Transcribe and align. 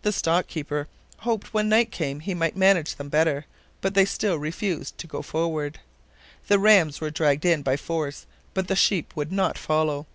The 0.00 0.12
stock 0.12 0.46
keeper 0.46 0.88
hoped 1.18 1.52
when 1.52 1.68
night 1.68 1.92
came 1.92 2.20
he 2.20 2.32
might 2.32 2.56
manage 2.56 2.94
them 2.94 3.10
better, 3.10 3.44
but 3.82 3.92
they 3.92 4.06
still 4.06 4.36
refused 4.38 4.96
to 4.96 5.06
go 5.06 5.20
forward. 5.20 5.80
The 6.46 6.58
rams 6.58 7.02
were 7.02 7.10
dragged 7.10 7.44
in 7.44 7.60
by 7.60 7.76
force, 7.76 8.24
but 8.54 8.66
the 8.68 8.76
sheep 8.76 9.12
would 9.14 9.30
not 9.30 9.58
follow. 9.58 10.06